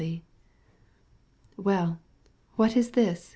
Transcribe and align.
"Well, 1.57 1.99
what 2.55 2.75
is 2.75 2.87
it?" 2.97 3.29